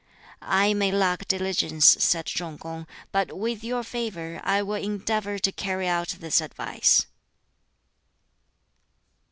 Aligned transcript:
"I 0.41 0.73
may 0.73 0.91
lack 0.91 1.27
diligence," 1.27 1.85
said 1.87 2.25
Chung 2.25 2.57
kung, 2.57 2.87
"but 3.11 3.37
with 3.37 3.63
your 3.63 3.83
favor 3.83 4.41
I 4.43 4.63
will 4.63 4.73
endeavor 4.83 5.37
to 5.37 5.51
carry 5.51 5.87
out 5.87 6.15
this 6.19 6.41
advice." 6.41 7.05